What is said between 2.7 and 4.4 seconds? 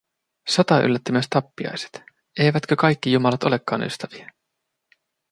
kaikki jumalat olekaan ystäviä?